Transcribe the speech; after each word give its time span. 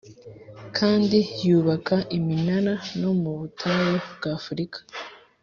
Kandi 0.77 1.17
yubaka 1.45 1.95
iminara 2.17 2.73
no 2.99 3.11
mu 3.21 3.31
butayu 3.39 3.95
bw’ 4.13 4.23
afurika 4.35 4.79